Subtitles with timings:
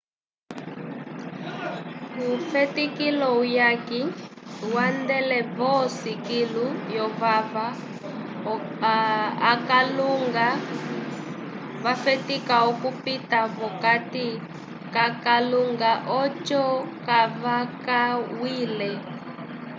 [2.13, 4.01] kufetikilo uyaki
[4.73, 7.65] vandele vosi kilu lyovava
[9.51, 10.47] akalunga
[11.83, 14.27] vafetika okupita vokati
[14.95, 15.91] kakalunga
[16.21, 16.63] ocho
[17.07, 18.91] kavakamwile